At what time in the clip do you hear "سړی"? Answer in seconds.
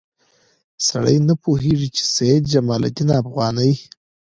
0.87-1.17